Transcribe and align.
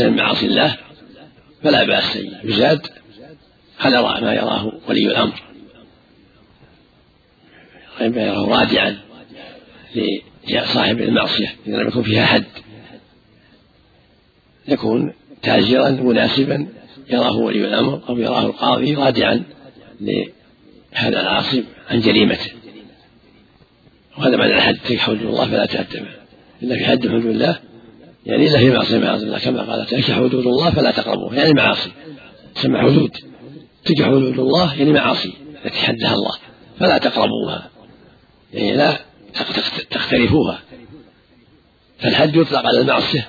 من 0.00 0.16
معاصي 0.16 0.46
الله 0.46 0.76
فلا 1.62 1.84
بأس 1.84 2.18
يزاد 2.44 2.86
على 3.80 4.02
ما 4.02 4.34
يراه 4.34 4.72
ولي 4.88 5.06
الأمر. 5.06 5.42
ما 8.00 8.22
يراه 8.22 8.48
رادعا 8.48 8.98
لصاحب 10.48 11.00
المعصية 11.00 11.54
إذا 11.66 11.76
لم 11.76 11.88
يكن 11.88 12.02
فيها 12.02 12.26
حد 12.26 12.44
يكون 14.68 15.12
تاجرا 15.42 15.90
مناسبا 15.90 16.66
يراه 17.10 17.36
ولي 17.36 17.64
الأمر 17.64 18.02
أو 18.08 18.18
يراه 18.18 18.46
القاضي 18.46 18.94
رادعا 18.94 19.42
لهذا 20.00 21.20
العاصي 21.20 21.64
عن 21.90 22.00
جريمته. 22.00 22.50
وهذا 24.18 24.36
معنى 24.36 24.54
الحد 24.54 24.78
حدود 24.96 25.22
الله 25.22 25.46
فلا 25.46 25.66
تعتبر 25.66 26.16
إلا 26.62 26.76
في 26.76 26.84
حد 26.84 27.08
حدود 27.08 27.26
الله 27.26 27.58
يعني 28.26 28.46
إلا 28.46 28.58
في 28.58 28.70
معصية 28.70 28.98
معاصي 28.98 29.24
الله. 29.24 29.38
كما 29.38 29.62
قال 29.62 29.86
تلك 29.86 30.12
حدود 30.12 30.34
الله 30.34 30.70
فلا 30.70 30.90
تقربوها 30.90 31.34
يعني 31.34 31.52
معاصي. 31.52 31.92
تسمى 32.54 32.78
حدود. 32.78 33.10
تلك 33.84 34.02
حدود 34.02 34.38
الله 34.38 34.74
يعني 34.74 34.92
معاصي. 34.92 35.32
التي 35.64 35.78
حدها 35.78 36.14
الله. 36.14 36.38
فلا 36.78 36.98
تقربوها. 36.98 37.70
يعني 38.52 38.76
لا 38.76 38.98
تختلفوها 39.90 40.60
فالحد 41.98 42.36
يطلق 42.36 42.66
على 42.66 42.80
المعصية 42.80 43.28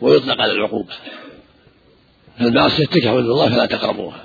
ويطلق 0.00 0.40
على 0.40 0.52
العقوبة. 0.52 0.92
فالمعصية 2.38 2.86
تلك 2.86 3.08
حدود 3.08 3.24
الله 3.24 3.48
فلا 3.48 3.66
تقربوها. 3.66 4.24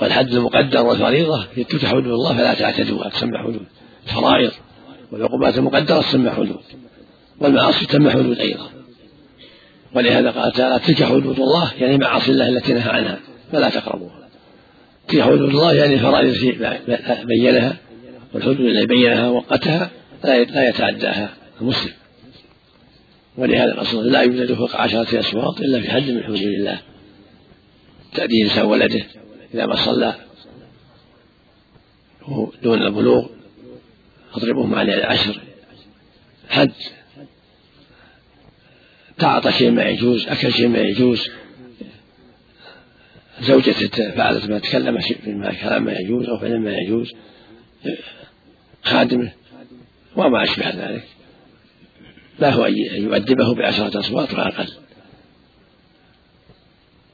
والحد 0.00 0.32
المقدر 0.32 0.86
والفريضة 0.86 1.44
تلك 1.54 1.86
حدود 1.86 2.06
الله 2.06 2.34
فلا 2.36 2.54
تعتدوها. 2.54 3.08
تسمى 3.08 3.38
حدود. 3.38 3.66
الفرائض 4.06 4.52
والعقوبات 5.12 5.58
المقدرة 5.58 6.00
تسمى 6.00 6.30
حدود. 6.30 6.60
والمعاصي 7.40 7.86
تسمى 7.86 8.10
حدود 8.10 8.38
أيضا. 8.38 8.70
ولهذا 9.94 10.30
قال 10.30 10.52
تعالى 10.52 10.78
تلك 10.78 11.02
حدود 11.04 11.40
الله 11.40 11.74
يعني 11.74 11.98
معاصي 11.98 12.30
الله 12.30 12.48
التي 12.48 12.72
نهى 12.72 12.90
عنها 12.90 13.18
فلا 13.52 13.70
تقربوها. 13.70 14.28
تلك 15.08 15.22
حدود 15.22 15.40
الله 15.40 15.72
يعني 15.74 15.94
الفرائض 15.94 16.28
التي 16.28 17.24
بينها 17.24 17.76
والحدود 18.34 18.60
التي 18.60 18.86
بينها 18.86 19.28
وقتها 19.28 19.90
لا 20.24 20.68
يتعداها 20.68 21.34
المسلم. 21.60 21.92
ولهذا 23.36 23.72
الأصل 23.72 24.06
لا 24.06 24.20
يوجد 24.20 24.52
فوق 24.52 24.76
عشرة 24.76 25.20
أصوات 25.20 25.60
إلا 25.60 25.80
في 25.80 25.90
حد 25.90 26.10
من 26.10 26.22
حدود 26.22 26.42
الله. 26.42 26.78
تأديه 28.14 28.44
إنسان 28.44 28.64
ولده 28.64 29.04
إذا 29.54 29.66
ما 29.66 29.76
صلى 29.76 30.14
دون 32.62 32.82
البلوغ 32.82 33.26
اضربوهم 34.34 34.74
عليه 34.74 34.94
العشر. 34.94 35.40
حد 36.48 36.72
تعاطى 39.18 39.52
شيء 39.52 39.70
ما 39.70 39.82
يجوز 39.82 40.28
أكل 40.28 40.52
شيء 40.52 40.68
ما 40.68 40.78
يجوز. 40.78 41.28
زوجته 43.40 44.10
فعلت 44.10 44.50
ما 44.50 44.58
تكلم 44.58 44.98
فيما 45.00 45.52
كلام 45.52 45.84
ما 45.84 45.92
يجوز 45.92 46.28
أو 46.28 46.38
فعل 46.38 46.60
ما 46.60 46.76
يجوز 46.76 47.12
خادمه 48.82 49.32
وما 50.16 50.42
أشبه 50.42 50.70
ذلك. 50.70 51.04
لا 52.38 52.50
هو 52.50 52.64
أن 52.64 52.74
يؤدبه 52.76 53.54
بعشرة 53.54 54.00
أصوات 54.00 54.34
وأقل 54.34 54.68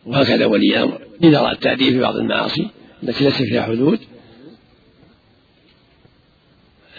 وهكذا 0.07 0.47
ولي 0.47 0.83
أمر. 0.83 1.07
إذا 1.25 1.39
أراد 1.39 1.55
التأديب 1.55 1.93
في 1.93 2.01
بعض 2.01 2.17
المعاصي 2.17 2.69
التي 3.03 3.25
ليس 3.25 3.43
فيها 3.43 3.63
حدود 3.63 4.01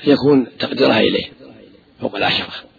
يكون 0.07 0.47
تقديرها 0.59 0.99
إليه 0.99 1.25
فوق 2.01 2.15
العشرة. 2.15 2.72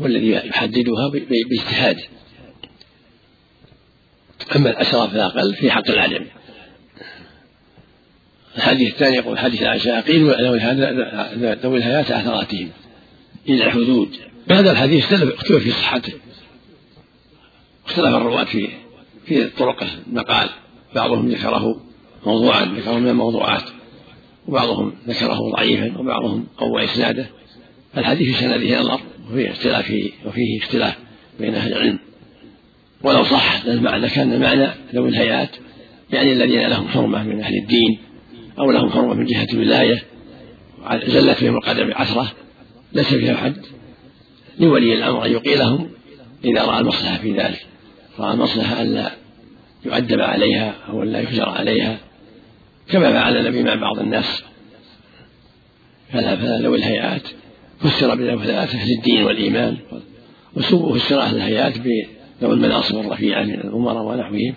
هو 0.00 0.06
الذي 0.06 0.30
يحددها 0.30 1.10
باجتهاده 1.50 2.02
أما 4.56 4.70
العشرة 4.70 5.06
فالأقل 5.06 5.54
في 5.54 5.70
حق 5.70 5.90
العدم 5.90 6.26
الحديث 8.56 8.92
الثاني 8.92 9.16
يقول 9.16 9.38
حديث 9.38 9.62
عائشة 9.62 10.00
قيل 10.00 10.30
ذوي 11.62 11.78
الحياة 11.78 12.20
أثراتهم 12.20 12.70
إلى 13.48 13.64
الحدود. 13.64 14.16
هذا 14.50 14.70
الحديث 14.70 15.04
اختلف 15.04 15.52
في 15.52 15.70
صحته. 15.70 16.12
اختلف 17.86 18.06
الرواة 18.06 18.44
في 18.44 18.68
في 19.26 19.44
طرق 19.44 19.86
النقال 20.06 20.48
بعضهم 20.94 21.28
ذكره 21.28 21.80
موضوعا 22.26 22.64
ذكره 22.64 22.98
من 22.98 23.08
الموضوعات. 23.08 23.64
وبعضهم 24.48 24.94
ذكره 25.08 25.50
ضعيفا 25.56 25.98
وبعضهم 25.98 26.46
قوى 26.58 26.84
إسناده. 26.84 27.26
الحديث 27.96 28.36
في 28.36 28.42
سنده 28.42 28.80
نظر 28.80 29.00
وفيه 29.30 29.50
اختلاف 29.50 29.92
وفيه 30.26 30.58
اختلاف 30.62 30.96
بين 31.40 31.54
أهل 31.54 31.72
العلم. 31.72 31.98
ولو 33.02 33.24
صح 33.24 33.64
المعنى 33.66 34.08
كان 34.08 34.32
المعنى 34.32 34.68
ذوي 34.94 35.08
الهيئات 35.08 35.50
يعني 36.12 36.32
الذين 36.32 36.66
لهم 36.66 36.88
حرمة 36.88 37.22
من 37.22 37.40
أهل 37.40 37.54
الدين 37.62 37.98
أو 38.58 38.70
لهم 38.70 38.90
حرمة 38.90 39.14
من 39.14 39.24
جهة 39.24 39.46
الولاية 39.52 40.02
زلت 41.06 41.44
بهم 41.44 41.56
القدم 41.56 41.92
عثرة 41.94 42.32
ليس 42.92 43.14
فيها 43.14 43.36
حد. 43.36 43.56
لولي 44.58 44.94
الأمر 44.94 45.26
أن 45.26 45.32
يقيلهم 45.32 45.90
إذا 46.44 46.64
رأى 46.64 46.80
المصلحة 46.80 47.16
في 47.16 47.32
ذلك. 47.32 47.66
رأى 48.18 48.34
المصلحة 48.34 48.82
الا 48.82 49.10
يعدب 49.86 50.20
عليها 50.20 50.74
أو 50.88 51.02
الا 51.02 51.20
يحجر 51.20 51.48
عليها. 51.48 51.98
كما 52.88 53.12
فعل 53.12 53.36
النبي 53.36 53.62
مع 53.62 53.74
بعض 53.74 53.98
الناس. 53.98 54.42
فلا 56.12 56.34
ذوي 56.58 56.76
الهيئات. 56.76 57.22
فسر 57.80 58.14
بذوي 58.14 58.32
الهيئات 58.32 58.74
أهل 58.74 58.92
الدين 58.92 59.22
والإيمان 59.22 59.76
وسوء 60.56 60.98
فسر 60.98 61.20
أهل 61.20 61.36
الهيئات 61.36 61.78
بذوي 61.78 62.54
المناصب 62.54 62.98
الرفيعة 62.98 63.42
من 63.42 63.54
الأمراء 63.54 64.04
ونحوهم. 64.04 64.54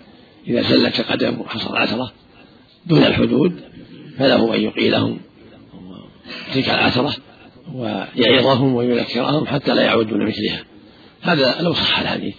إذا 0.48 0.62
زلت 0.62 1.00
قدم 1.00 1.40
وحصل 1.40 1.76
عثرة 1.76 2.12
دون 2.86 3.04
الحدود 3.04 3.60
فله 4.18 4.54
أن 4.56 4.60
يقيلهم 4.60 5.18
تلك 6.54 6.68
العثرة 6.68 7.14
ويعظهم 7.74 8.74
ويذكرهم 8.74 9.46
حتى 9.46 9.74
لا 9.74 9.82
يعودوا 9.82 10.18
لمثلها. 10.18 10.64
هذا 11.22 11.60
لو 11.60 11.72
صح 11.72 11.98
الحديث. 11.98 12.34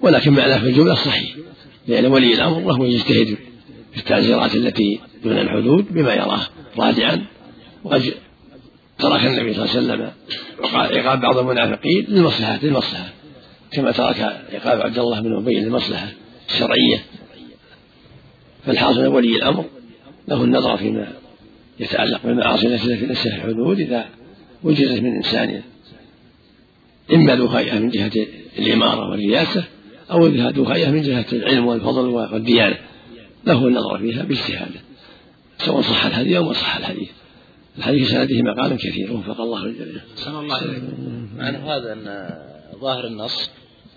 ولكن 0.00 0.32
معناه 0.32 0.58
في 0.58 0.66
الجملة 0.66 0.94
صحيح 0.94 1.36
لأن 1.88 2.06
ولي 2.06 2.34
الأمر 2.34 2.60
له 2.60 2.86
يجتهد 2.86 3.36
في 3.92 3.98
التعزيرات 4.00 4.54
التي 4.54 5.00
دون 5.24 5.38
الحدود 5.38 5.94
بما 5.94 6.14
يراه 6.14 6.40
رادعا 6.78 7.26
ترك 8.98 9.24
النبي 9.24 9.54
صلى 9.54 9.64
الله 9.64 9.92
عليه 9.92 10.04
وسلم 10.04 10.10
عقاب 10.74 11.20
بعض 11.20 11.38
المنافقين 11.38 12.06
للمصلحة 12.08 12.58
للمصلحة. 12.62 13.08
كما 13.72 13.90
ترك 13.90 14.20
عقاب 14.52 14.80
عبد 14.80 14.98
الله 14.98 15.20
بن 15.20 15.36
أبي 15.36 15.60
للمصلحة 15.60 16.08
الشرعية. 16.50 17.04
فالحاصل 18.66 19.06
ولي 19.06 19.36
الأمر 19.36 19.64
له 20.28 20.44
النظر 20.44 20.76
فيما 20.76 21.12
يتعلق 21.80 22.20
بالمعاصي 22.24 22.66
التي 22.66 22.96
في 22.96 23.26
الحدود 23.26 23.80
إذا 23.80 24.08
وجدت 24.62 25.00
من 25.00 25.16
إنسان 25.16 25.62
إما 27.12 27.36
ذو 27.36 27.48
من 27.80 27.88
جهة 27.88 28.26
الإمارة 28.58 29.10
والرياسة 29.10 29.64
أو 30.10 30.26
ذو 30.26 30.64
هيئة 30.64 30.90
من 30.90 31.02
جهة 31.02 31.26
العلم 31.32 31.66
والفضل 31.66 32.08
والديانة. 32.08 32.76
له 33.46 33.68
النظر 33.68 33.98
فيها 33.98 34.22
باجتهاده. 34.22 34.80
سواء 35.58 35.80
صح 35.80 36.06
الحديث 36.06 36.36
أو 36.36 36.44
ما 36.44 36.52
صح 36.52 36.76
الحديث 36.76 37.08
الحديث 37.78 38.08
في 38.08 38.14
سنده 38.14 38.42
مقال 38.42 38.76
كثير 38.76 39.12
وفق 39.12 39.40
الله 39.40 39.66
للجميع. 39.66 40.02
صلى 40.16 40.40
الله 40.40 40.56
عليه 40.56 40.82
معنى 41.36 41.56
هذا 41.56 41.92
أن 41.92 42.34
ظاهر 42.80 43.06
النص 43.06 43.50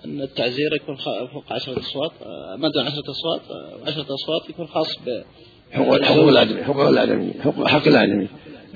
أن 0.05 0.21
التعزير 0.21 0.75
يكون 0.75 0.95
فوق 1.33 1.53
عشرة 1.53 1.79
أصوات 1.79 2.11
ما 2.57 2.69
دون 2.69 2.85
عشرة 2.85 3.11
أصوات 3.11 3.41
عشرة 3.87 4.13
أصوات 4.13 4.49
يكون 4.49 4.67
خاص 4.67 4.95
ب 5.05 5.23
حقوق 5.71 6.03
حقوق 6.03 6.29
الآدمي 6.29 6.63
حقوق 6.63 6.87
الآدمي 6.87 7.33
حقوق 7.43 7.67
حق 7.67 7.87
الآدمي 7.87 8.27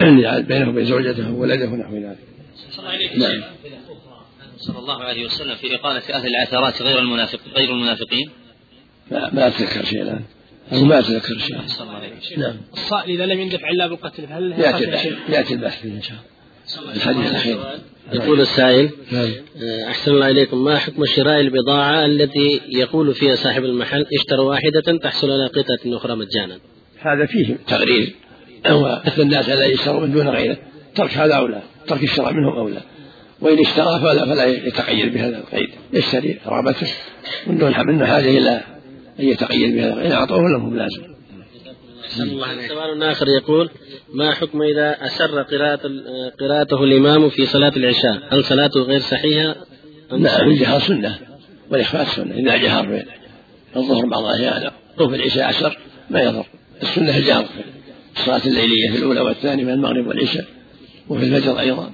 بينه 0.47 0.69
وبين 0.69 0.85
زوجته 0.85 1.34
وولده 1.34 1.66
ونحو 1.66 1.95
ذلك. 1.95 2.17
نعم. 3.17 3.44
صلى 4.57 4.79
الله 4.79 5.03
عليه 5.03 5.25
وسلم 5.25 5.56
في 5.56 5.75
إقامة 5.75 6.03
أهل 6.13 6.28
العثرات 6.28 6.81
غير 6.81 7.00
المنافق 7.00 7.40
غير 7.56 7.70
المنافقين؟ 7.70 8.29
لا 9.11 9.34
ما 9.34 9.47
أتذكر 9.47 9.85
شيء 9.85 10.02
الآن 10.02 10.22
أو 10.73 10.84
ما 10.85 11.00
أتذكر 11.00 11.38
شيء 11.38 12.40
نعم. 12.40 12.56
الصائل 12.73 13.09
إذا 13.12 13.26
لم 13.26 13.40
يندفع 13.40 13.70
إلا 13.70 13.88
بالقتل 13.88 14.26
هل 14.29 14.52
يأتي 14.58 14.84
البحث 14.85 15.29
يأتي 15.29 15.53
البحث 15.53 15.85
إن 15.85 16.02
شاء 16.02 16.18
الله. 16.82 16.94
الحديث 16.96 17.29
الأخير. 17.32 17.59
يقول 18.14 18.41
السائل 18.41 18.90
نعم. 19.12 19.32
آه، 19.64 19.88
أحسن 19.88 20.12
الله 20.12 20.29
إليكم 20.29 20.64
ما 20.64 20.78
حكم 20.78 21.06
شراء 21.06 21.40
البضاعة 21.40 22.06
التي 22.06 22.62
يقول 22.70 23.16
فيها 23.16 23.35
صاحب 23.35 23.64
المحل 23.64 24.06
اشتروا 24.20 24.50
واحدة 24.50 24.97
تحصل 25.03 25.32
على 25.32 25.47
قطعة 25.47 25.97
أخرى 25.97 26.16
مجانا؟ 26.16 26.59
هذا 27.00 27.26
فيه 27.26 27.58
تغرير. 27.68 28.14
وأثنى 28.70 29.23
الناس 29.23 29.50
لا 29.50 29.66
يشتروا 29.66 30.00
من 30.00 30.12
دون 30.12 30.29
غيره 30.29 30.58
ترك 30.96 31.18
هذا 31.18 31.34
أولى 31.34 31.62
ترك 31.88 32.03
الشراء 32.03 32.34
منهم 32.34 32.58
أولى 32.58 32.82
وإن 33.41 33.59
اشترى 33.59 34.00
فلا, 34.00 34.26
فلا 34.26 34.46
يتقيد 34.46 35.14
بهذا 35.14 35.38
القيد. 35.38 35.70
يشتري 35.94 36.40
رغبته 36.47 36.88
من 37.47 37.58
دون 37.58 37.88
منه 37.88 38.06
حاجة 38.06 38.29
إلى 38.29 38.62
أن 39.22 39.28
يتقيد 39.28 39.76
بهذا 39.76 40.06
إن 40.06 40.12
أعطوه 40.12 40.50
لهم 40.50 40.78
لازم 40.78 41.02
سؤال 42.70 43.03
آخر 43.03 43.28
يقول 43.28 43.70
ما 44.14 44.32
حكم 44.32 44.62
إذا 44.62 45.06
أسر 45.06 45.41
قراءة 45.41 45.79
قراءته 46.40 46.84
الإمام 46.84 47.29
في 47.29 47.46
صلاة 47.46 47.73
العشاء؟ 47.78 48.18
هل 48.29 48.44
صلاته 48.44 48.79
غير 48.79 49.00
صحيحة 49.00 49.56
أم 50.14 50.22
نعم 50.22 50.50
الجهر 50.50 50.79
سنة 50.79 51.20
والإخفاء 51.70 52.02
السنة 52.02 52.35
إذا 52.35 52.58
جهر 52.58 52.88
في 53.73 53.79
الظهر 53.79 54.06
بعض 54.06 54.23
الأحيان 54.23 54.72
أو 55.00 55.09
في 55.09 55.16
العشاء 55.16 55.44
عشر 55.44 55.78
ما 56.09 56.22
يضر. 56.22 56.46
السنة 56.84 57.18
الجهر 57.18 57.46
في 58.14 58.20
الصلاة 58.20 58.46
الليلية 58.46 58.91
في 58.91 58.97
الأولى 58.97 59.22
والثانية 59.22 59.64
من 59.64 59.73
المغرب 59.73 60.08
والعشاء 60.08 60.46
وفي 61.09 61.23
الفجر 61.23 61.59
أيضا 61.59 61.91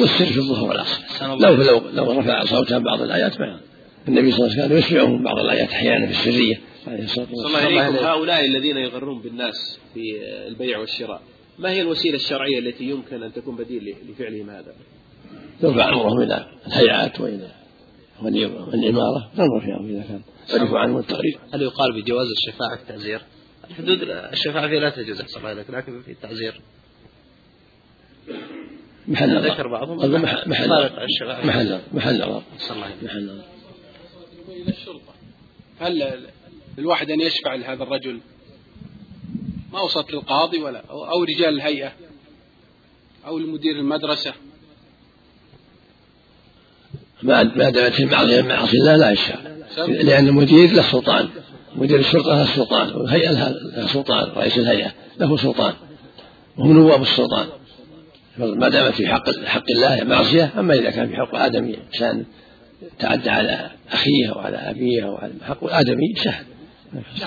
والسر 0.00 0.24
في 0.24 0.38
الظهر 0.38 0.68
والعصر. 0.68 1.00
لو 1.22 1.54
لو 1.54 1.82
لو 1.94 2.20
رفع 2.20 2.44
صوته 2.44 2.78
بعض 2.78 3.02
الآيات 3.02 3.40
ما 3.40 3.60
النبي 4.08 4.30
صلى 4.32 4.46
الله 4.46 4.54
عليه 4.54 4.64
وسلم 4.64 4.78
يسمعهم 4.78 5.22
بعض 5.22 5.38
الآيات 5.38 5.68
أحيانا 5.68 6.06
في 6.06 6.12
السرية. 6.12 6.60
عليه 6.86 7.04
الصلاة 7.04 7.26
والسلام. 7.32 7.96
هؤلاء 7.96 8.44
الذين 8.44 8.76
يغرون 8.76 9.20
بالناس 9.20 9.78
في 9.94 10.00
البيع 10.46 10.78
والشراء. 10.78 11.22
ما 11.58 11.70
هي 11.70 11.80
الوسيلة 11.80 12.16
الشرعية 12.16 12.58
التي 12.58 12.84
يمكن 12.84 13.22
أن 13.22 13.32
تكون 13.32 13.56
بديل 13.56 13.96
لفعلهم 14.08 14.50
هذا؟ 14.50 14.74
يرفع 15.62 15.88
أمرهم 15.88 16.22
إلى 16.22 16.46
الهيئات 16.66 17.20
وإلى 17.20 17.48
والإمارة 18.22 19.30
ننظر 19.38 19.60
فيها 19.60 19.80
إذا 19.80 20.02
كان. 20.08 20.20
عرفوا 20.60 20.78
عنه 20.78 20.98
التقرير 20.98 21.38
هل 21.54 21.62
يقال 21.62 22.02
بجواز 22.02 22.26
الشفاعة 22.30 22.76
في 22.76 22.82
التعزير؟ 22.82 23.20
الحدود 23.70 23.98
الشفاعة 24.32 24.68
فيها 24.68 24.80
لا 24.80 24.90
تجوز 24.90 25.20
أحسن 25.20 25.40
الله 25.40 25.52
لك 25.52 25.70
لكن 25.70 26.02
في 26.02 26.12
التعزير. 26.12 26.60
محل 29.08 29.50
ذكر 29.50 29.68
بعضهم. 29.68 29.96
محل 29.96 30.48
محل 30.48 30.90
محل 31.44 31.80
محل 31.94 32.60
محل 33.02 33.40
إلى 34.62 34.70
الشرطة. 34.70 35.14
هل 35.80 36.26
الواحد 36.78 37.10
أن 37.10 37.20
يشفع 37.20 37.54
لهذا 37.54 37.82
الرجل؟ 37.82 38.20
ما 39.72 39.80
وصلت 39.80 40.12
للقاضي 40.12 40.62
ولا؟ 40.62 40.82
أو 40.90 41.24
رجال 41.24 41.54
الهيئة؟ 41.54 41.92
أو 43.26 43.38
لمدير 43.38 43.76
المدرسة؟ 43.76 44.32
ما 47.22 47.42
ما 47.42 47.70
دامت 47.70 47.92
في 47.92 48.04
معصية 48.04 48.42
معاصي 48.42 48.76
الله 48.76 48.96
لا 48.96 49.10
يشفع. 49.10 49.36
لأن 49.86 50.28
المدير 50.28 50.72
له 50.72 50.82
سلطان. 50.82 51.28
مدير 51.76 51.98
الشرطة 51.98 52.34
له 52.34 52.46
سلطان. 52.46 52.96
والهيئة 52.96 53.30
لها 53.30 53.86
سلطان. 53.86 54.30
رئيس 54.30 54.58
الهيئة 54.58 54.94
له 55.20 55.36
سلطان. 55.36 55.74
وهم 56.56 56.72
نواب 56.72 57.02
السلطان. 57.02 57.48
ما 58.38 58.68
دامت 58.68 58.94
في 58.94 59.08
حق 59.08 59.30
حق 59.44 59.64
الله 59.70 60.04
معصية 60.04 60.52
أما 60.58 60.74
إذا 60.74 60.90
كان 60.90 61.08
في 61.08 61.16
حق 61.16 61.34
آدمي 61.34 61.78
إنسان 61.92 62.24
تعدى 62.98 63.30
على 63.30 63.70
أخيه 63.92 64.32
أو 64.32 64.38
على 64.38 64.56
أبيه 64.56 65.04
أو 65.04 65.16
على 65.16 65.32
حق 65.42 65.64
آدمي 65.64 66.14
سهل 66.16 66.44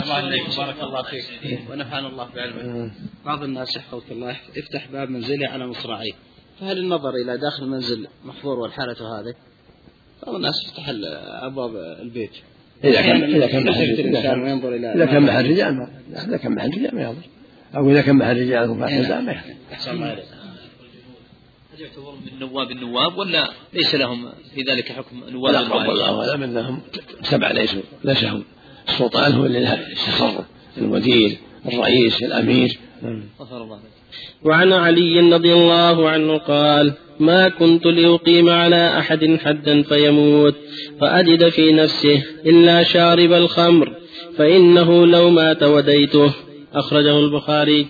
الله 0.03 0.13
عليك 0.13 0.57
بارك 0.57 0.83
الله 0.83 1.03
فيك. 1.03 1.59
ونفعنا 1.71 2.07
الله 2.07 2.29
بعلمك. 2.35 2.91
بعض 3.25 3.43
الناس 3.43 3.75
يحفظك 3.75 4.11
الله 4.11 4.35
يفتح 4.55 4.87
باب 4.91 5.09
منزله 5.09 5.47
على 5.47 5.67
مصراعيه 5.67 6.11
فهل 6.59 6.77
النظر 6.77 7.09
إلى 7.09 7.37
داخل 7.37 7.63
المنزل 7.63 8.07
محظور 8.25 8.59
والحالة 8.59 9.19
هذه؟ 9.19 9.33
بعض 10.25 10.35
الناس 10.35 10.53
يفتح 10.67 10.85
أبواب 11.43 11.75
البيت. 12.01 12.31
إذا 12.83 13.01
كان 13.01 13.23
إذا 13.23 13.47
كان 13.47 13.63
محل 13.69 13.83
إلى 13.83 14.93
إذا 14.93 15.05
كان 15.05 15.23
محل 15.23 15.49
رجال 15.49 15.75
ما 15.75 15.87
إذا 16.27 16.37
كان 16.37 16.55
محل 16.55 16.69
رجال 16.69 16.95
ما 16.95 17.01
يضر. 17.01 17.23
أو 17.75 17.91
إذا 17.91 18.01
كان 18.01 18.15
محل 18.15 18.41
رجال 18.41 18.77
ما 18.77 18.91
يضر. 18.91 19.41
أحسن 19.73 19.91
الله 19.91 20.05
عليك 20.05 20.25
هل 21.73 21.81
يعتبرون 21.81 22.15
من 22.25 22.39
نواب 22.39 22.71
النواب 22.71 23.17
ولا 23.17 23.49
ليس 23.73 23.95
لهم 23.95 24.29
في 24.55 24.61
ذلك 24.61 24.91
حكم 24.91 25.23
نواب 25.29 25.53
لا 25.53 25.59
النواب؟ 25.61 25.89
الله 25.89 26.29
أعلم 26.29 26.43
أنهم 26.43 26.81
سبع 27.23 27.51
ليسوا 27.51 27.81
ليس 28.03 28.23
هم 28.23 28.43
السلطان 28.89 29.33
هو 29.33 29.45
اللي 29.45 29.59
له 29.59 29.73
التصرف 29.73 30.45
المدير 30.77 31.37
الرئيس 31.65 32.23
الأمير 32.23 32.79
غفر 33.41 33.63
الله. 33.63 33.79
وعن 34.43 34.73
علي 34.73 35.19
رضي 35.19 35.53
الله 35.53 36.09
عنه 36.09 36.37
قال 36.37 36.93
ما 37.19 37.49
كنت 37.49 37.85
لأقيم 37.85 38.49
على 38.49 38.99
أحد 38.99 39.39
حدا 39.43 39.83
فيموت 39.83 40.55
فأجد 41.01 41.49
في 41.49 41.71
نفسه 41.71 42.23
إلا 42.45 42.83
شارب 42.83 43.33
الخمر 43.33 43.95
فإنه 44.37 45.05
لو 45.05 45.29
مات 45.29 45.63
وديته 45.63 46.33
أخرجه 46.73 47.19
البخاري 47.19 47.87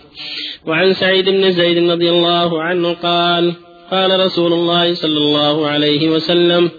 وعن 0.66 0.94
سعيد 0.94 1.30
بن 1.30 1.52
زيد 1.52 1.92
رضي 1.92 2.10
الله 2.10 2.62
عنه 2.62 2.94
قال 2.94 3.54
قال 3.92 4.20
رسول 4.20 4.54
الله 4.54 4.94
صلى 4.94 5.18
الله 5.18 5.68
عليه 5.68 6.10
وسلم 6.10 6.70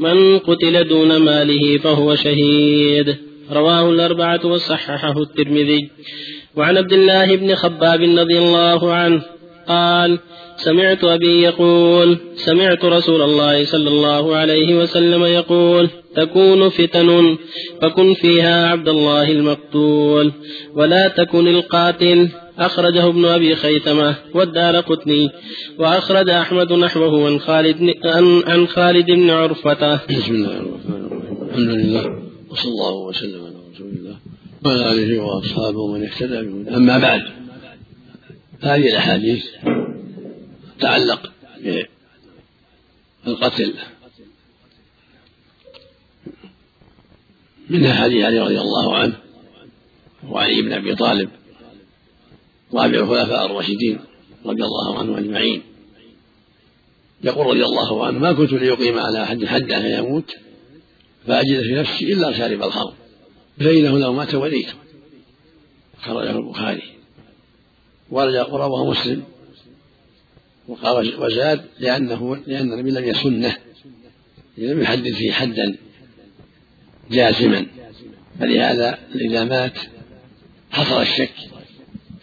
من 0.00 0.38
قتل 0.38 0.88
دون 0.88 1.16
ماله 1.16 1.78
فهو 1.78 2.14
شهيد. 2.14 3.16
رواه 3.52 3.90
الأربعة 3.90 4.46
وصححه 4.46 5.22
الترمذي. 5.22 5.90
وعن 6.56 6.76
عبد 6.76 6.92
الله 6.92 7.36
بن 7.36 7.54
خباب 7.54 8.00
رضي 8.02 8.38
الله 8.38 8.92
عنه 8.92 9.22
قال 9.68 10.18
سمعت 10.56 11.04
أبي 11.04 11.42
يقول 11.42 12.18
سمعت 12.36 12.84
رسول 12.84 13.22
الله 13.22 13.64
صلى 13.64 13.88
الله 13.88 14.36
عليه 14.36 14.74
وسلم 14.74 15.24
يقول 15.24 15.88
تكون 16.14 16.68
فتن 16.68 17.38
فكن 17.82 18.14
فيها 18.14 18.68
عبد 18.68 18.88
الله 18.88 19.30
المقتول 19.30 20.32
ولا 20.74 21.08
تكن 21.08 21.48
القاتل. 21.48 22.28
أخرجه 22.58 23.08
ابن 23.08 23.24
أبي 23.24 23.56
خيثمة 23.56 24.16
والدار 24.34 24.80
قطني 24.80 25.30
وأخرج 25.78 26.28
أحمد 26.28 26.72
نحوه 26.72 27.26
عن 27.26 27.40
خالد 27.40 27.94
عن, 28.46 28.66
خالد 28.66 29.06
بن 29.06 29.30
عرفة. 29.30 29.94
بسم 29.94 30.34
الله 30.34 30.56
الرحمن 30.56 31.06
الرحيم. 31.06 31.48
الحمد 31.48 31.68
لله 31.68 32.22
وصلى 32.50 32.70
الله 32.70 32.94
وسلم 32.94 33.44
على 33.44 33.54
رسول 33.74 33.88
الله 33.88 34.16
وعلى 34.64 34.92
آله 34.92 35.22
وأصحابه 35.22 35.78
ومن 35.78 36.02
اهتدى 36.06 36.42
بهداه. 36.42 36.76
أما 36.76 36.98
بعد 36.98 37.22
هذه 38.60 38.88
الأحاديث 38.88 39.46
تتعلق 40.78 41.32
بالقتل. 43.24 43.74
منها 47.70 47.94
حديث 47.94 48.24
علي 48.24 48.38
رضي 48.38 48.60
الله 48.60 48.96
عنه 48.96 49.16
وعلي 50.28 50.62
بن 50.62 50.72
أبي 50.72 50.94
طالب 50.94 51.28
رابع 52.76 52.98
الخلفاء 52.98 53.46
الراشدين 53.46 53.98
رضي 54.46 54.62
الله 54.62 54.98
عنهم 54.98 55.16
أجمعين. 55.16 55.62
يقول 57.24 57.46
رضي 57.46 57.64
الله 57.64 58.06
عنه 58.06 58.18
ما 58.18 58.32
كنت 58.32 58.52
ليقيم 58.52 58.98
على 58.98 59.22
أحد 59.22 59.44
حدا 59.44 59.80
فيموت 59.80 60.34
فأجد 61.26 61.60
في 61.60 61.74
نفسي 61.74 62.12
إلا 62.12 62.32
شارب 62.32 62.62
الخمر 62.62 62.94
فإنه 63.58 63.98
لو 63.98 64.12
مات 64.12 64.34
وليته 64.34 64.74
خرجه 66.00 66.30
البخاري. 66.30 66.82
ورواه 68.10 68.90
مسلم. 68.90 69.22
وقال 70.68 71.20
وزاد 71.20 71.64
لأنه 71.78 72.36
لأن 72.46 72.72
النبي 72.72 72.90
لم 72.90 73.04
يسنه 73.04 73.56
لم 74.58 74.80
يحدد 74.80 75.12
فيه 75.12 75.32
حدا 75.32 75.76
جازما 77.10 77.66
فلهذا 78.40 78.98
إذا 79.14 79.44
مات 79.44 79.78
حصل 80.70 81.02
الشك. 81.02 81.55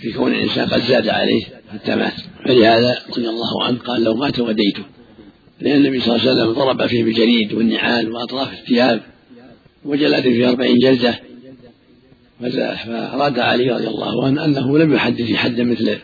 في 0.03 0.11
كون 0.11 0.33
الإنسان 0.33 0.67
قد 0.67 0.81
زاد 0.81 1.07
عليه 1.07 1.43
حتى 1.73 1.95
مات 1.95 2.13
فلهذا 2.45 2.97
رضي 3.09 3.29
الله 3.29 3.63
عنه 3.63 3.77
قال 3.77 4.03
لو 4.03 4.13
مات 4.13 4.39
وديته. 4.39 4.83
لأن 5.61 5.75
النبي 5.75 5.99
صلى 5.99 6.15
الله 6.15 6.29
عليه 6.29 6.41
وسلم 6.41 6.53
ضرب 6.53 6.87
فيه 6.87 7.03
بالجريد 7.03 7.53
والنعال 7.53 8.11
وأطراف 8.11 8.53
الثياب 8.53 9.01
وجلد 9.85 10.21
فيه 10.21 10.49
أربعين 10.49 10.77
جلدة. 10.77 11.19
فأراد 12.85 13.39
علي 13.39 13.71
رضي 13.71 13.87
الله 13.87 14.25
عنه 14.25 14.45
أنه 14.45 14.77
لم 14.77 14.93
يحدد 14.93 15.35
حدا 15.35 15.63
مثل 15.63 15.97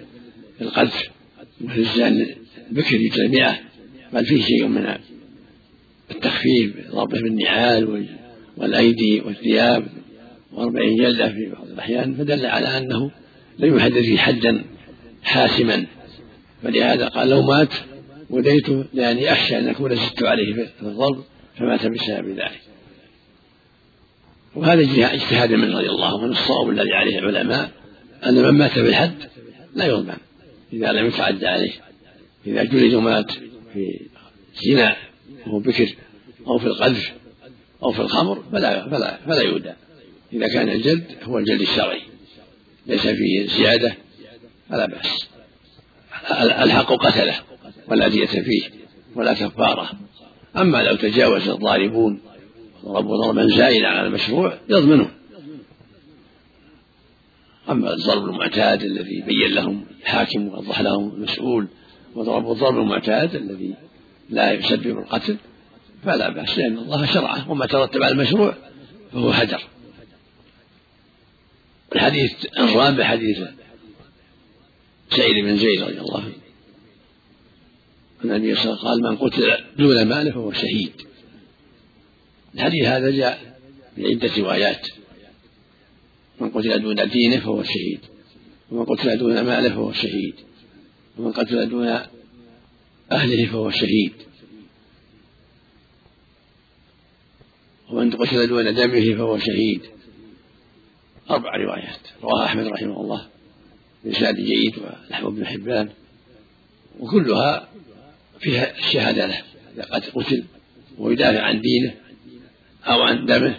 القذف 0.62 1.10
مثل 1.62 1.79
الزان 1.79 2.27
بكر 2.72 2.96
يجلد 2.96 3.56
بل 4.13 4.25
فيه 4.25 4.41
شيء 4.44 4.68
من 4.68 4.96
التخفيف 6.12 6.91
ضربه 6.91 7.22
بالنعال 7.22 8.08
والأيدي 8.58 9.22
والثياب 9.22 9.88
وأربعين 10.53 10.98
جلدة 10.98 11.29
في 11.29 11.50
بعض 11.53 11.68
الأحيان. 11.68 12.15
فدل 12.15 12.46
على 12.46 12.77
أنه 12.77 13.12
لم 13.60 13.78
يحدد 13.78 14.01
فيه 14.01 14.18
حدا 14.18 14.66
حاسما. 15.24 15.86
فلهذا 16.63 17.08
قال 17.08 17.30
لو 17.30 17.42
مات 17.42 17.74
وديته 18.30 18.86
لأني 18.94 19.32
أخشى 19.32 19.58
أن 19.58 19.68
أكون 19.68 19.96
زدت 19.96 20.24
عليه 20.24 20.54
في 20.54 20.82
الضرب 20.82 21.24
فمات 21.58 21.86
بسبب 21.86 22.30
ذلك. 22.30 22.62
وهذا 24.56 24.82
اجتهاد 25.13 25.54
من 25.54 25.75
رضي 25.75 25.89
الله 25.89 26.24
عنه 26.24 26.32
الصواب 26.32 26.70
الذي 26.70 26.94
عليه 26.94 27.20
العلماء 27.20 27.72
أن 28.25 28.36
من 28.36 28.50
مات 28.50 28.80
بالحد 28.80 29.16
لا 29.75 29.86
يضمن 29.86 30.18
إذا 30.74 30.92
لم 30.92 31.06
يتعدى 31.06 31.48
عليه. 31.48 31.72
إذا 32.48 32.63
جلد 32.63 32.94
ومات 32.94 33.32
في 33.74 34.00
زنا 34.66 34.96
وهو 35.48 35.60
بكر 35.60 35.96
أو 36.48 36.58
في 36.58 36.66
القذف 36.66 37.12
أو 37.84 37.92
في 37.92 38.01
الخمر 38.01 38.44
فلا 38.51 38.89
فلا 38.89 39.18
فلا 39.25 39.42
يودى 39.42 39.72
إذا 40.34 40.48
كان 40.48 40.70
الجلد 40.70 41.04
هو 41.24 41.38
الجلد 41.38 41.62
الشرعي. 41.62 42.01
ليس 42.89 43.08
فيه 43.08 43.48
زيادة 43.48 43.96
فلا 44.69 44.86
بأس. 44.86 45.27
الحق 46.63 46.93
قتله 46.93 47.36
ولا 47.88 48.08
دية 48.08 48.25
فيه 48.25 48.62
ولا 49.15 49.34
كفارة. 49.34 49.89
أما 50.58 50.84
لو 50.84 50.96
تجاوز 50.96 51.50
الضاربون 51.50 52.22
وضربوا 52.84 53.17
ضربا 53.17 53.48
زائدا 53.48 53.88
على 53.88 54.08
المشروع 54.08 54.58
يضمنه. 54.69 55.10
أما 57.69 57.93
الضرب 57.93 58.25
المعتاد 58.25 58.84
الذي 58.84 59.22
بين 59.22 59.55
لهم 59.55 59.86
الحاكم 60.01 60.48
ووضح 60.48 60.81
لهم 60.81 61.15
المسؤول 61.15 61.67
وضربوا 62.15 62.53
الضرب 62.53 62.77
المعتاد 62.77 63.36
الذي 63.36 63.74
لا 64.29 64.51
يسبب 64.51 64.98
القتل 65.00 65.38
فلا 66.03 66.29
بأس 66.29 66.58
لأن 66.58 66.77
الله 66.77 67.05
شرعه. 67.05 67.51
وما 67.51 67.65
ترتب 67.65 68.03
على 68.03 68.12
المشروع 68.12 68.53
فهو 69.13 69.29
هدر. 69.29 69.62
الحديث 71.96 72.31
الرابع 72.60 73.03
حديث 73.03 73.38
سعيد 75.10 75.46
بن 75.46 75.58
زيد 75.58 75.81
رضي 75.81 76.00
الله 76.00 76.24
عنه. 76.24 76.34
النبي 78.24 78.55
صلى 78.55 78.63
الله 78.63 78.79
عليه 78.79 78.91
وسلم 78.91 79.05
قال 79.05 79.12
من 79.12 79.17
قتل 79.17 79.58
دون 79.77 80.05
ماله 80.05 80.31
فهو 80.31 80.51
شهيد. 80.51 80.91
الحديث 82.55 82.86
هذا 82.86 83.12
جاء 83.12 83.60
بعدة 83.98 84.31
روايات. 84.38 84.88
من 86.41 86.50
قتل 86.50 86.81
دون 86.81 87.10
دينه 87.10 87.39
فهو 87.39 87.63
شهيد. 87.63 88.00
ومن 88.72 88.86
قتل 88.86 89.17
دون 89.17 89.41
ماله 89.41 89.69
فهو 89.69 89.91
شهيد. 89.91 90.36
ومن 91.17 91.31
قتل 91.31 91.69
دون 91.69 92.00
أهله 93.12 93.46
فهو 93.46 93.72
شهيد. 93.72 94.13
ومن 97.89 98.12
قتل 98.12 98.48
دون 98.48 98.74
دمه 98.75 99.15
فهو 99.15 99.38
شهيد. 99.38 99.81
أربع 101.29 101.55
روايات. 101.55 102.00
رواه 102.24 102.45
أحمد 102.45 102.67
رحمه 102.67 103.01
الله 103.01 103.27
بإسناد 104.03 104.36
جيد 104.36 104.74
ونحو 104.77 105.27
ابن 105.27 105.45
حبان 105.45 105.89
وكلها 107.00 107.69
فيها 108.39 108.77
الشهادة 108.77 109.25
له. 109.25 109.41
إذا 109.75 109.83
قتل 109.83 110.43
ويدافع 110.98 111.41
عن 111.41 111.62
دينه 111.62 111.95
أو 112.88 113.01
عن 113.01 113.25
دمه 113.25 113.57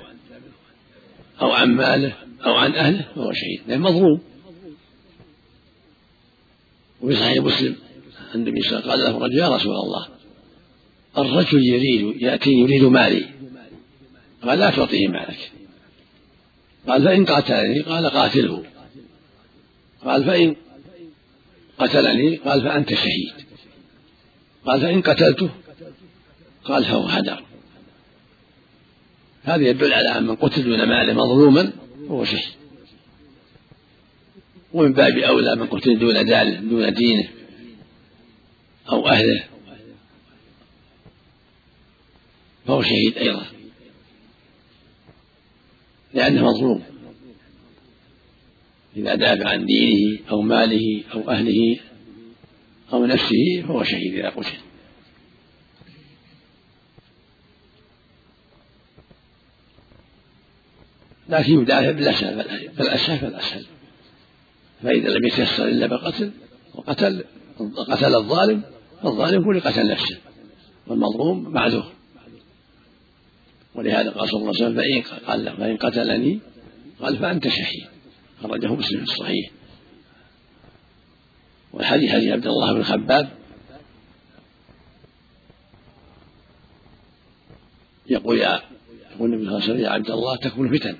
أو 1.43 1.53
عن 1.53 1.69
ماله 1.75 2.13
أو 2.47 2.55
عن 2.55 2.73
أهله 2.73 3.07
فهو 3.15 3.33
شهيد. 3.33 3.61
لأن 3.69 3.81
مظلوم. 3.81 4.21
وفي 7.03 7.17
صحيح 7.17 7.45
مسلم 7.45 7.77
عن 8.35 8.41
النبي 8.41 8.61
صلى 8.61 8.79
الله 8.79 8.93
عليه 8.93 9.03
وسلم 9.03 9.19
قال 9.19 9.31
له 9.31 9.45
يا 9.45 9.49
رسول 9.49 9.73
الله 9.73 10.09
الرجل 11.19 11.65
يريد 11.65 12.23
يأتيني 12.23 12.61
يريد 12.61 12.83
مالي 12.83 13.25
قال 14.43 14.59
لا 14.59 14.71
تعطيه 14.71 15.09
مالك. 15.09 15.53
قال 16.89 17.05
فإن 17.05 17.25
قاتلني 17.25 17.81
قال 17.81 18.07
قاتله. 18.07 18.65
قال 20.05 20.25
فإن 20.25 20.57
قتلني 21.79 22.37
قال 22.37 22.63
فأنت 22.63 22.95
شهيد. 22.95 23.33
قال 24.67 24.81
فإن 24.81 25.03
قتلته 25.03 25.51
قال 26.65 26.85
فهو 26.85 27.07
هدر. 27.07 27.45
هذا 29.43 29.63
يدل 29.63 29.93
على 29.93 30.19
أن 30.19 30.27
من 30.27 30.37
قتل 30.37 30.63
دون 30.63 30.89
ماله 30.89 31.13
مظلوما 31.13 31.73
فهو 32.09 32.25
شهيد. 32.25 32.55
ومن 34.73 34.93
باب 34.93 35.19
أولى 35.19 35.57
من 35.57 35.67
قتل 35.67 35.99
دون 35.99 36.25
داله 36.25 36.61
دون 36.61 36.93
دينه 36.95 37.29
أو 38.91 39.09
أهله 39.09 39.45
فهو 42.67 42.83
شهيد 42.83 43.19
أيضا. 43.19 43.60
لأنه 46.15 46.45
مظلوم. 46.45 46.83
إذا 48.97 49.15
دافع 49.15 49.49
عن 49.49 49.67
دينه 49.67 50.19
أو 50.31 50.43
ماله 50.43 51.05
أو 51.15 51.31
أهله 51.31 51.79
أو 52.93 53.07
نفسه 53.07 53.63
فهو 53.63 53.83
شهيد 53.83 54.15
إذا 54.15 54.29
قتل. 54.29 54.57
لكن 61.29 61.63
يدافع 61.63 61.91
بالأسهل 61.91 62.45
فالأسهل 62.77 63.19
فالأسهل 63.19 63.67
فإذا 64.83 65.09
لم 65.09 65.27
يتيسر 65.27 65.69
إلا 65.69 65.87
بالقتل 65.87 66.33
وقتل 66.75 67.25
قتل 67.89 68.15
الظالم 68.15 68.63
فالظالم 69.03 69.45
هو 69.45 69.51
اللي 69.51 69.63
قتل 69.63 69.91
نفسه. 69.91 70.19
والمظلوم 70.87 71.53
معذور. 71.53 72.00
ولهذا 73.75 74.11
قال 74.11 74.29
صلى 74.29 74.41
الله 74.41 74.53
عليه 74.61 74.65
وسلم 74.65 74.77
فإن 74.77 75.21
قال 75.27 75.45
له 75.45 75.55
فإن 75.55 75.77
قتلني 75.77 76.41
قال 77.01 77.19
فأنت 77.19 77.49
شهيد 77.49 77.87
خرجه 78.43 78.75
مسلم 78.75 79.05
في 79.05 79.13
الصحيح. 79.13 79.51
والحديث 81.73 82.11
حديث 82.11 82.33
عبد 82.33 82.47
الله 82.47 82.73
بن 82.73 82.83
خباب 82.83 83.29
يقول 88.07 88.39
يا 88.39 88.63
يقول 89.15 89.35
النبي 89.35 89.45
صلى 89.45 89.55
الله 89.55 89.63
عليه 89.63 89.73
وسلم 89.73 89.81
يا 89.81 89.89
عبد 89.89 90.11
الله 90.11 90.37
تكون 90.37 90.79
فتن. 90.79 90.97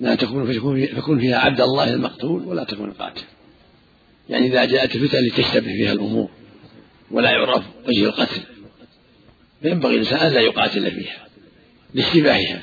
لا 0.00 0.14
تكون 0.14 0.52
فكن 0.86 1.18
فيها 1.18 1.38
عبد 1.38 1.60
الله 1.60 1.94
المقتول 1.94 2.44
ولا 2.44 2.64
تكون 2.64 2.88
القاتل. 2.88 3.24
يعني 4.28 4.46
إذا 4.46 4.64
جاءت 4.64 4.96
الفتن 4.96 5.18
لتشتبه 5.18 5.72
فيها 5.72 5.92
الأمور 5.92 6.30
ولا 7.10 7.30
يعرف 7.30 7.64
وجه 7.88 8.04
القتل. 8.04 8.40
فينبغي 9.62 9.94
الإنسان 9.94 10.18
أن 10.18 10.32
لا 10.32 10.40
يقاتل 10.40 10.90
فيها 10.90 11.26
لاشتباهها 11.94 12.62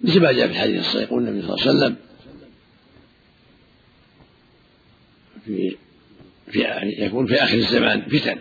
مثل 0.00 0.20
ما 0.20 0.32
جاء 0.32 0.46
في 0.46 0.52
الحديث 0.52 0.78
الصحيح 0.78 1.02
يقول 1.02 1.28
النبي 1.28 1.46
صلى 1.46 1.54
الله 1.54 1.68
عليه 1.68 1.78
وسلم 1.78 1.96
في 5.44 5.76
في 6.50 6.64
يكون 6.98 7.26
في 7.26 7.34
آخر 7.34 7.54
الزمان 7.54 8.00
فتن. 8.00 8.38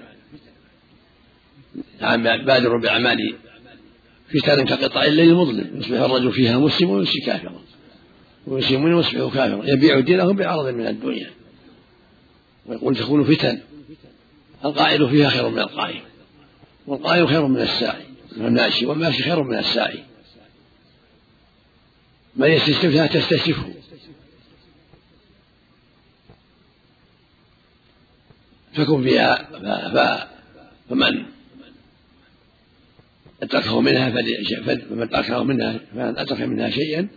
بادر 2.45 2.77
بأعمال 2.77 3.35
فتن 4.29 4.65
كقطع 4.65 5.03
الليل 5.03 5.29
المظلم 5.29 5.79
يصبح 5.79 5.99
الرجل 5.99 6.31
فيها 6.31 6.57
مسلم 6.57 6.89
ويمسي 6.89 7.19
كافرا. 7.25 7.61
ويسلمون 8.47 8.93
ويصبح 8.93 9.33
كافرا 9.33 9.63
يبيع 9.65 9.99
دينه 9.99 10.33
بعرض 10.33 10.67
من 10.67 10.87
الدنيا. 10.87 11.29
ويقول 12.65 12.95
تكون 12.95 13.23
فتن 13.23 13.59
القائل 14.65 15.09
فيها 15.09 15.29
خير 15.29 15.49
من 15.49 15.59
القائم 15.59 16.01
والقائم 16.87 17.27
خير 17.27 17.47
من 17.47 17.61
الساعي 17.61 18.05
والماشي 18.37 18.85
والماشي 18.85 19.23
خير 19.23 19.43
من 19.43 19.57
الساعي 19.57 20.03
من 22.35 22.51
يستشرفها 22.51 23.07
تستشرفه 23.07 23.73
فكن 28.73 29.03
فيها 29.03 29.49
فمن 30.89 31.25
أتركه 33.43 33.81
منها 33.81 34.09
فمن 34.89 35.09
تركه 35.09 35.43
منها 35.43 35.79
فمن 35.93 36.17
أترك 36.17 36.41
منها 36.41 36.69
شيئا 36.69 37.07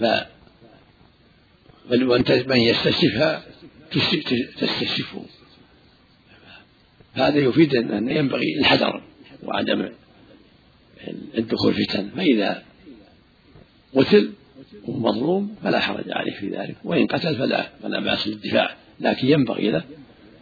ف 0.00 0.04
من 2.46 2.56
يستشرفها 2.56 3.42
تستشرفه 4.60 5.24
هذا 7.14 7.38
يفيد 7.38 7.74
أن 7.76 8.08
ينبغي 8.08 8.58
الحذر 8.58 9.02
وعدم 9.42 9.88
الدخول 11.38 11.74
فتن 11.74 12.08
فإذا 12.16 12.62
قتل 13.96 14.30
ومظلوم 14.84 15.54
فلا 15.62 15.80
حرج 15.80 16.04
عليه 16.10 16.32
في 16.32 16.48
ذلك 16.48 16.76
وإن 16.84 17.06
قتل 17.06 17.36
فلا 17.36 17.66
فلا 17.82 18.00
بأس 18.00 18.28
بالدفاع. 18.28 18.76
لكن 19.00 19.28
ينبغي 19.28 19.70
له 19.70 19.84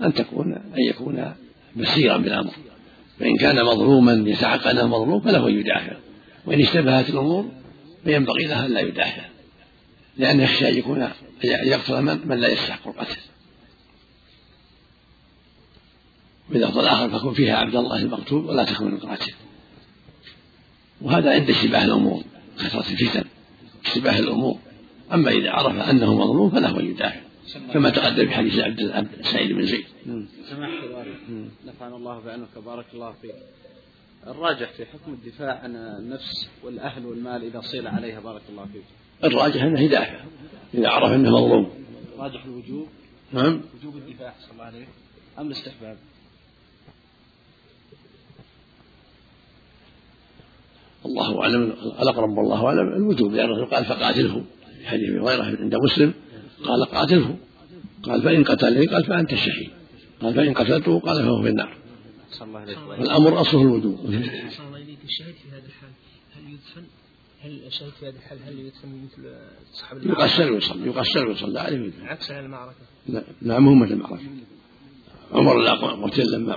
أن 0.02 0.14
تكون 0.14 0.52
أن 0.52 0.80
يكون 0.88 1.34
بصيرا 1.76 2.16
بالأمر. 2.16 2.52
فإن 3.18 3.36
كان 3.36 3.64
مظلوما 3.64 4.30
يتحقق 4.30 4.68
أنه 4.68 4.86
مظلوم 4.86 5.20
فله 5.20 5.48
أن 5.48 5.58
يدافع. 5.58 5.96
وإن 6.46 6.60
اشتبهت 6.60 7.10
الأمور 7.10 7.50
فينبغي 8.04 8.44
له 8.44 8.66
أن 8.66 8.70
لا 8.70 8.80
يدافع 8.80 9.22
لأنه 10.18 10.42
يخشى 10.42 10.68
أن 10.68 10.78
يكون 10.78 11.08
يقتل 11.44 12.02
من, 12.02 12.18
من 12.24 12.40
لا 12.40 12.48
يستحق 12.48 12.88
القتل. 12.88 13.16
باللفظ 16.52 16.78
الآخر 16.78 17.18
فكن 17.18 17.32
فيها 17.32 17.56
عبد 17.56 17.76
الله 17.76 18.02
المقتول 18.02 18.44
ولا 18.44 18.64
تكن 18.64 18.94
القاتل 18.94 19.32
وهذا 21.00 21.32
عند 21.32 21.50
اشتباه 21.50 21.84
الأمور 21.84 22.22
كثرة 22.58 22.92
الفتن 22.92 23.24
اشتباه 23.84 24.18
الأمور 24.18 24.58
أما 25.12 25.30
إذا 25.30 25.50
عرف 25.50 25.90
أنه 25.90 26.14
مظلوم 26.14 26.50
فله 26.50 26.80
أن 26.80 26.86
يدافع 26.86 27.20
كما 27.72 27.90
تقدم 27.90 28.26
في 28.26 28.34
حديث 28.34 28.58
عبد 28.58 29.08
سعيد 29.22 29.52
بن 29.52 29.66
زيد. 29.66 29.84
سماحة 30.50 31.04
نفعنا 31.66 31.96
الله 31.96 32.20
بعلمك 32.20 32.58
بارك 32.66 32.86
الله 32.94 33.12
فيك. 33.22 33.34
الراجح 34.26 34.72
في 34.72 34.84
حكم 34.84 35.12
الدفاع 35.12 35.58
عن 35.58 35.76
النفس 35.76 36.48
والأهل 36.64 37.06
والمال 37.06 37.44
إذا 37.44 37.60
صيل 37.60 37.86
عليها 37.86 38.20
بارك 38.20 38.42
الله 38.48 38.64
فيك. 38.64 38.84
الراجح 39.24 39.62
أنه 39.62 39.80
يدافع 39.80 40.20
إذا 40.74 40.88
عرف 40.88 41.12
أنه 41.12 41.30
مظلوم. 41.30 41.70
راجح 42.18 42.44
الوجوب. 42.44 42.88
نعم. 43.32 43.60
وجوب 43.78 43.96
الدفاع 43.96 44.34
صلى 44.40 44.52
الله 44.52 44.64
عليه 44.64 44.86
أم 45.38 45.46
الاستحباب؟ 45.46 45.96
الله 51.06 51.42
أعلم 51.42 51.62
الأقرب 52.02 52.38
والله 52.38 52.66
أعلم 52.66 52.88
الوجوب 52.88 53.32
لأن 53.32 53.44
الرسول 53.44 53.74
قال 53.74 53.84
فقاتله. 53.84 54.44
في 54.78 54.86
حديث 54.86 55.10
أبي 55.10 55.20
هريرة 55.20 55.42
عند 55.42 55.74
مسلم 55.74 56.14
قال 56.64 56.84
قاتله. 56.84 57.36
قال 58.02 58.22
فإن 58.22 58.44
قتلني 58.44 58.86
قال 58.86 59.04
فأنت 59.04 59.32
الشهيد. 59.32 59.70
قال 60.22 60.34
فإن 60.34 60.54
قتلته 60.54 61.00
قال 61.00 61.22
فهو 61.22 61.42
في 61.42 61.48
النار. 61.48 61.76
الامر 62.98 63.40
أصله 63.40 63.62
الوجوب. 63.62 63.98
الشهيد 65.12 65.34
في 65.34 65.48
هذا 65.50 65.66
الحال 65.66 65.90
هل 66.36 66.52
يدفن؟ 66.52 66.84
هل 67.40 67.66
الشهيد 67.66 67.92
في 67.92 68.08
هذا 68.08 68.16
الحال 68.16 68.38
هل 68.42 68.58
يدفن 68.58 68.88
مثل 69.04 69.34
صحاب 69.72 70.06
يقسل 70.06 70.50
ويصلى 70.50 70.86
يقسل 70.86 71.26
ويصلى 71.26 71.60
عليه 71.60 71.80
ويدفن 71.80 72.06
عكس 72.06 72.30
على 72.30 72.46
المعركة. 72.46 72.76
نعم 73.42 73.68
هم 73.68 73.82
مثل 73.82 73.92
المعركة. 73.92 74.22
عمر 75.32 75.66
قتل 76.06 76.32
لما 76.32 76.54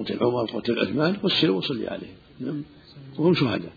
قتل 0.00 0.18
عمر 0.20 0.44
قتل 0.44 0.78
عثمان 0.78 1.14
قسل 1.14 1.50
وصلي 1.50 1.88
عليه. 1.88 2.14
نعم. 2.40 2.62
وهم 3.18 3.34
شهداء. 3.34 3.72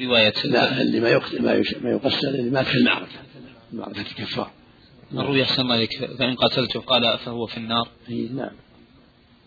رواية 0.00 0.34
لا 0.44 0.82
اللي 0.82 1.00
ما 1.00 1.08
يقتل 1.08 1.42
ما, 1.42 1.54
يش... 1.54 1.74
ما 1.74 1.90
يقتل 1.90 2.28
اللي 2.28 2.50
مات 2.50 2.66
في 2.66 2.74
المعركة 2.74 3.18
المعركة 3.72 4.00
الكفار. 4.00 4.50
الرؤيا 5.12 5.42
أحسن 5.42 5.62
مالك 5.62 6.14
فإن 6.18 6.34
قتلته 6.34 6.80
قال 6.80 7.18
فهو 7.18 7.46
في 7.46 7.56
النار. 7.56 7.88
إي 8.10 8.28
نعم. 8.28 8.50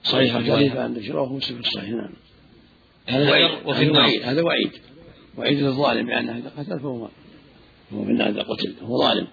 صحيح 0.04 0.36
الرواية. 0.36 0.70
فعند 0.70 1.00
شروه 1.00 1.34
مسلم 1.34 1.62
في 1.62 1.68
الصحيح 1.68 1.89
نعم. 1.89 2.13
هذا 3.08 3.30
وعيد. 3.30 3.51
وفي 3.65 3.80
هذا 3.80 3.88
النار. 3.88 4.01
وعيد. 4.01 4.24
هذا 4.24 4.42
وعيد. 4.42 4.72
وعيد 5.38 5.60
للظالم 5.60 6.08
بأنه 6.08 6.38
إذا 6.38 6.50
قتل 6.58 6.80
فهو 6.80 7.10
هو 7.94 8.06
في 8.06 8.12
النار 8.12 8.30
إذا 8.30 8.42
قتل. 8.42 8.75
هو 8.82 9.01
ظالم. 9.01 9.27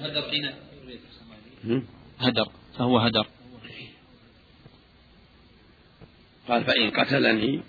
هدر 0.00 0.22
حين؟ 0.22 0.50
هدر. 2.18 2.48
فهو 2.78 2.98
هدر. 2.98 3.26
قال 6.48 6.64
فإن 6.64 6.90
قتلني 6.90 7.60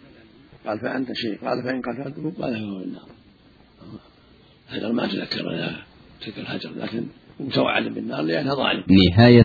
قال 0.65 0.79
فأنت 0.79 1.13
شيء. 1.13 1.37
قال 1.41 1.63
فإن 1.63 1.81
قتلته 1.81 2.23
قال 2.41 2.53
فهو 2.53 2.79
في 2.79 2.85
النار 2.85 3.09
هذا 4.67 4.91
ما 4.91 5.07
تذكر 5.07 5.49
لا 5.49 5.75
تذكر 6.21 6.41
الهجر 6.41 6.69
لكن 6.75 7.07
متوعد 7.39 7.83
بالنار 7.83 8.21
لأنه 8.21 8.55
ظالم 8.55 8.83
نهاية 8.89 9.43